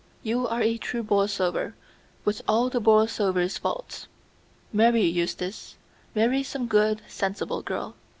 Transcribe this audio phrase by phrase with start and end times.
[0.23, 1.75] You are a true Borlsover,
[2.25, 4.07] with all the Borlsover faults.
[4.73, 5.77] Marry, Eustace.
[6.15, 7.93] Marry some good, sensible girl.